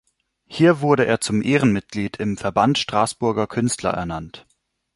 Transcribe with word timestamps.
Hier 0.47 0.81
wurde 0.81 1.05
er 1.05 1.21
zum 1.21 1.43
Ehrenmitglied 1.43 2.17
im 2.17 2.35
"Verband 2.35 2.79
Straßburger 2.79 3.45
Künstler" 3.45 3.91
ernannt. 3.91 4.47